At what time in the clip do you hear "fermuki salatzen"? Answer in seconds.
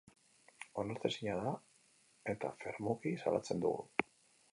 2.63-3.63